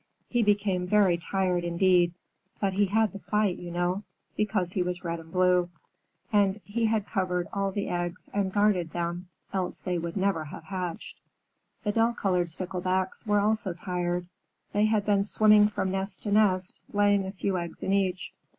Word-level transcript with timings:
He 0.29 0.41
became 0.41 0.87
very 0.87 1.15
tired 1.15 1.63
indeed; 1.63 2.15
but 2.59 2.73
he 2.73 2.87
had 2.87 3.11
to 3.13 3.19
fight, 3.19 3.59
you 3.59 3.69
know, 3.69 4.01
because 4.35 4.71
he 4.71 4.81
was 4.81 5.03
red 5.03 5.19
and 5.19 5.31
blue. 5.31 5.69
And 6.33 6.59
he 6.63 6.85
had 6.87 7.05
covered 7.05 7.47
all 7.53 7.71
the 7.71 7.87
eggs 7.87 8.27
and 8.33 8.51
guarded 8.51 8.93
them, 8.93 9.27
else 9.53 9.79
they 9.79 9.99
would 9.99 10.17
never 10.17 10.45
have 10.45 10.63
hatched. 10.63 11.19
The 11.83 11.91
dull 11.91 12.13
colored 12.13 12.49
Sticklebacks 12.49 13.27
were 13.27 13.41
also 13.41 13.75
tired. 13.75 14.25
They 14.73 14.85
had 14.85 15.05
been 15.05 15.23
swimming 15.23 15.67
from 15.67 15.91
nest 15.91 16.23
to 16.23 16.31
nest, 16.31 16.79
laying 16.91 17.27
a 17.27 17.31
few 17.31 17.59
eggs 17.59 17.83
in 17.83 17.93
each. 17.93 18.33